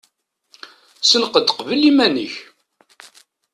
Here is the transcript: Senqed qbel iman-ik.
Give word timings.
Senqed 1.09 1.47
qbel 1.57 1.81
iman-ik. 1.89 2.35